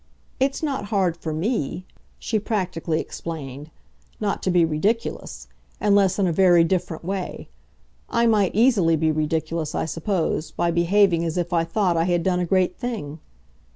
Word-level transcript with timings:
It's 0.39 0.63
not 0.63 0.85
hard 0.85 1.15
for 1.15 1.31
ME," 1.31 1.85
she 2.17 2.39
practically 2.39 2.99
explained, 2.99 3.69
"not 4.19 4.41
to 4.41 4.49
be 4.49 4.65
ridiculous 4.65 5.47
unless 5.79 6.17
in 6.17 6.25
a 6.25 6.33
very 6.33 6.63
different 6.63 7.05
way. 7.05 7.49
I 8.09 8.25
might 8.25 8.55
easily 8.55 8.95
be 8.95 9.11
ridiculous, 9.11 9.75
I 9.75 9.85
suppose, 9.85 10.49
by 10.49 10.71
behaving 10.71 11.23
as 11.23 11.37
if 11.37 11.53
I 11.53 11.63
thought 11.65 11.97
I 11.97 12.05
had 12.05 12.23
done 12.23 12.39
a 12.39 12.45
great 12.47 12.77
thing. 12.79 13.19